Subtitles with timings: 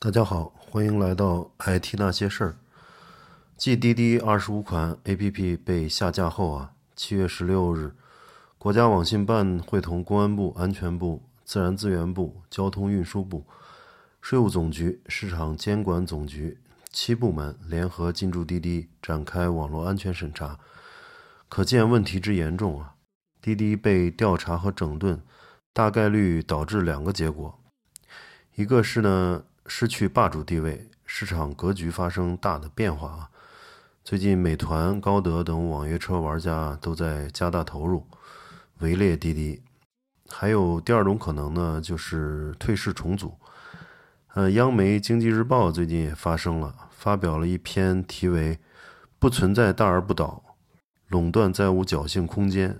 [0.00, 2.56] 大家好，欢迎来到 IT 那些事儿。
[3.56, 7.92] 继滴滴二十五款 APP 被下架后啊，七月十六日，
[8.58, 13.44] 国家网信办会同公安部、安全部、自然资源部、交通运输部、
[14.20, 16.60] 税务总局、市场监管总局
[16.92, 20.60] 七部门联合进驻滴滴，展开网络安全审查。
[21.48, 22.94] 可见问题之严重啊！
[23.42, 25.20] 滴滴被调查和整顿，
[25.72, 27.58] 大概率导致两个结果，
[28.54, 29.42] 一个是呢。
[29.68, 33.30] 失去霸主地位，市场格局发生大的变化啊！
[34.02, 38.06] 最近，美团、高德等网约车玩家都在加大投入，
[38.78, 39.62] 围猎滴滴。
[40.26, 43.38] 还有第二种可能呢，就是退市重组。
[44.34, 48.56] 呃，央媒《经济日报》最近也发生了，发表了一篇题为
[49.18, 50.42] 《不存在大而不倒，
[51.08, 52.72] 垄断再无侥幸空间》，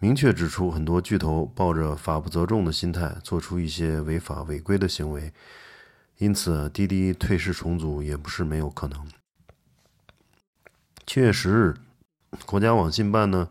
[0.00, 5.32] 明确指出很多巨头抱着法不责众的心态，做出一些违法违规的行为。
[6.18, 9.06] 因此，滴滴退市重组也不是没有可能。
[11.06, 11.76] 七月十日，
[12.44, 13.48] 国家网信办呢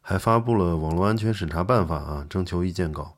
[0.00, 3.14] 还发布了《网络安全审查办法》啊征求意见稿，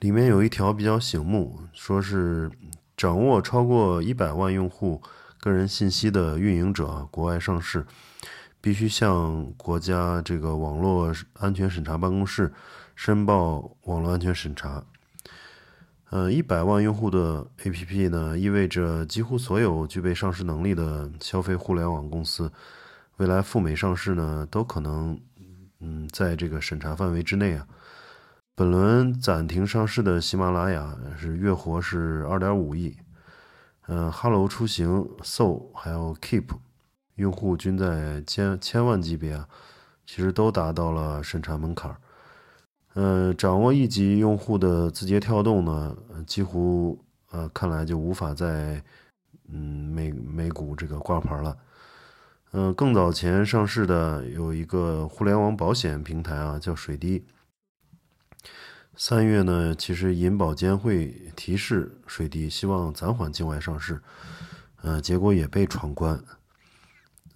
[0.00, 2.50] 里面有一条比较醒目，说是
[2.96, 5.00] 掌握超过一百万用户
[5.38, 7.86] 个人信息的运营者，国外上市，
[8.60, 12.52] 必须向国家这个网络安全审查办公室
[12.96, 14.84] 申报网络安全审查。
[16.12, 22.52] 呃，一百万用户的 APP 呢，意味着几乎所有具备上市能力的消费互联网公司，
[23.16, 25.18] 未来赴美上市呢，都可能，
[25.80, 27.66] 嗯，在这个审查范围之内啊。
[28.54, 32.94] 本轮暂停上市的喜马拉雅是月活是二点五亿，
[33.86, 36.48] 嗯，哈喽出行、So 还有 Keep，
[37.14, 39.48] 用户均在千千万级别啊，
[40.04, 41.96] 其实都达到了审查门槛儿。
[42.94, 48.82] 呃，掌握一级用户的字节跳动呢，几乎呃，看来就无法在
[49.48, 51.56] 嗯美美股这个挂牌了。
[52.52, 57.24] 嗯，更早前上市的有一个互联网保险平台啊，叫水滴。
[58.94, 64.02] 三月呢，其实银保监会提示水滴希望暂缓境外上市，
[64.82, 66.22] 呃，结果也被闯关。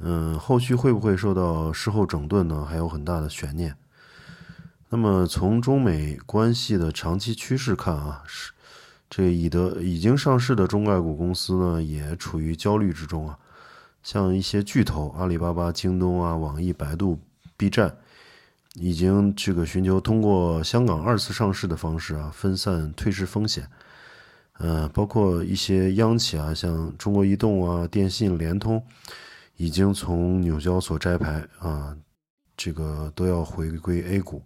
[0.01, 2.63] 嗯，后续会不会受到事后整顿呢？
[2.63, 3.75] 还有很大的悬念。
[4.89, 8.53] 那么从中美关系的长期趋势看啊，是
[9.11, 13.37] 这已得已经上市的中概股公司呢，也处于焦虑之中啊。
[14.03, 17.19] 像一些巨头，阿里巴巴、京东啊、网易、百度、
[17.57, 17.97] B 站，
[18.75, 23.69] 已经这个寻求通过香港二次上市的方式啊，分散退市风险。
[24.59, 28.81] 呃，包括一些央企啊，像中国移动啊、电信、联通，
[29.57, 31.97] 已经从纽交所摘牌啊，
[32.57, 34.41] 这个都要回归 A 股。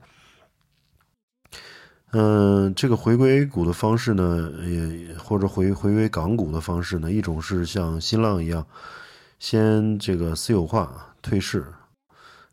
[2.13, 8.67] 嗯，这个回归 A 股的方式呢，也或者回回归港股的方式呢，一种是像新浪一样，
[9.39, 11.65] 先这个私有化退市，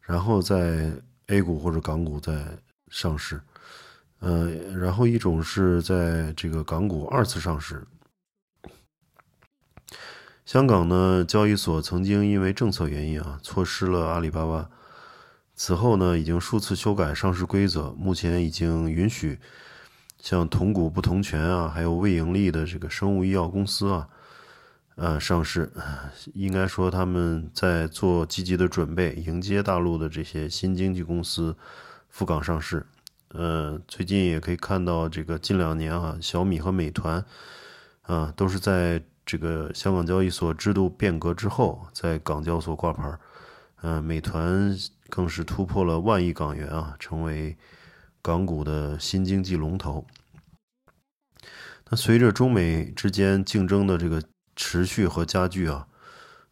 [0.02, 0.92] 然后在
[1.26, 2.46] A 股或者港股再
[2.92, 3.42] 上市，
[4.20, 7.84] 呃，然后一种是在这个港股二次上市。
[10.46, 14.70] 香港呢，交易所曾经因为政策原因啊，错失了阿里巴巴。
[15.60, 19.40] 此后呢，已经数次修改上市规则，目前已经允许
[20.20, 24.08] 像同股不同权啊，还有未盈利的这个生物医药公司啊，
[24.98, 25.74] 呃，上市。
[26.36, 31.58] 应该说他们在做积极的准备，迎接大陆的这些新经济公司
[32.08, 32.86] 赴港上市。
[33.30, 37.26] 呃，最近也可以看到，这个近两年啊，小米和美团
[38.04, 43.18] 啊，都是在这个香港交易所制度变革之后，在港交所挂牌。
[43.82, 44.78] 嗯，美团。
[45.10, 47.56] 更是突破了万亿港元啊，成为
[48.22, 50.06] 港股的新经济龙头。
[51.90, 54.22] 那随着中美之间竞争的这个
[54.54, 55.88] 持续和加剧啊，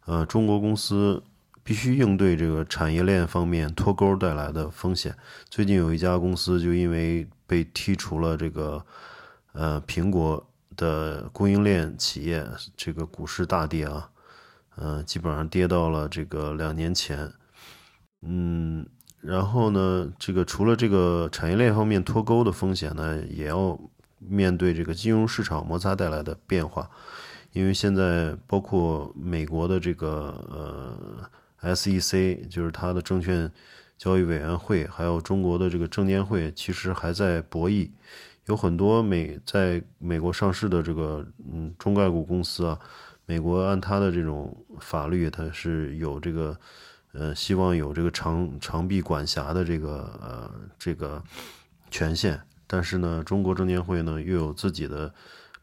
[0.06, 1.22] 呃，中国公司
[1.62, 5.14] 必须应对这个产业链方面脱钩带来的风险。
[5.50, 8.86] 最近有一家公司就因为被剔除了这个
[9.52, 14.10] 呃苹果的供应链企业，这个股市大跌啊，
[14.76, 17.32] 呃，基本上跌到了这个两年前。
[18.22, 18.86] 嗯，
[19.20, 23.78] 然后呢，这个除了这个产业链方面脱钩的风险呢，也要
[24.18, 26.88] 面对这个金融市场摩擦带来的变化，
[27.52, 31.28] 因为现在包括美国的这个
[31.60, 33.50] 呃 SEC，就是它的证券
[33.98, 37.90] 交易委员会，还有中国的这个证监会，其实还在博弈，
[38.46, 42.78] 有很多美在美国上市的这个嗯中概股公司啊，
[43.26, 46.58] 美国按它的这种法律，它是有这个。
[47.12, 51.22] 呃，希望有这个长长臂管辖的这个呃这个
[51.90, 55.10] 权限，但是呢，中国证监会呢又有自己的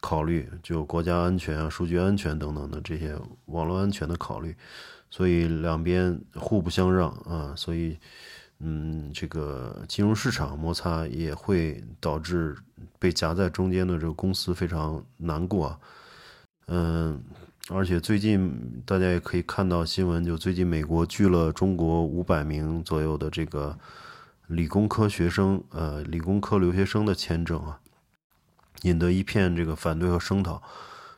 [0.00, 4.56] 考虑，就国家安全啊、数据安全等等的这些网络安全的考虑，
[5.10, 7.96] 所以两边互不相让啊，所以
[8.58, 12.56] 嗯，这个金融市场摩擦也会导致
[12.98, 15.78] 被夹在中间的这个公司非常难过，
[16.66, 17.22] 嗯，
[17.70, 23.78] 而且最近大家也可以看到新闻，就最近美国拒了中国五百名左右的这个
[24.48, 27.80] 理工科学生，呃，理工科留学生的签证啊。
[28.82, 30.62] 引得一片这个反对和声讨，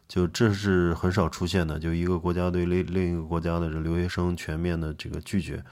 [0.06, 5.64] 就这是很少出现的，就一个国家对另另一个国家的这留学生全面的这个拒绝，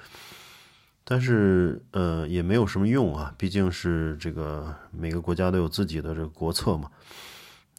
[1.05, 6.91] 但是呃也没有什么用啊，毕竟是这个每个国家都有自己的这个国策嘛。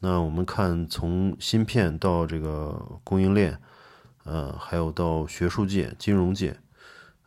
[0.00, 3.58] 那我们看从芯片到这个供应链，
[4.24, 6.58] 呃，还有到学术界、金融界，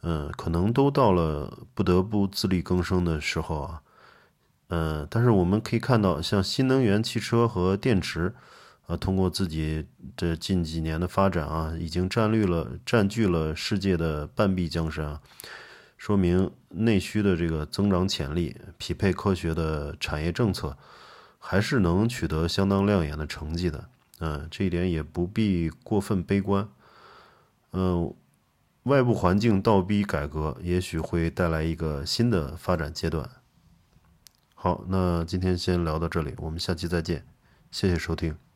[0.02, 3.82] 嗯，可能都到了不得不自力更生的时候啊。
[4.68, 8.36] 嗯，但是我们可以看到，像新能源汽车和电池，
[8.86, 15.22] 啊，通过自己这近几年的发展啊，已经占据了占据了世界的半壁江山啊，
[15.98, 20.78] 说明内需的这个增长潜力，匹配科学的产业政策，
[21.40, 23.90] 还是能取得相当亮眼的成绩的。
[24.20, 26.70] 嗯，这一点也不必过分悲观。
[27.72, 28.14] 嗯，
[28.84, 33.28] 外部环境倒逼改革，也许会带来一个新的发展阶段。
[34.54, 37.26] 好，那今天先聊到这里，我们下期再见，
[37.72, 38.49] 谢谢收听。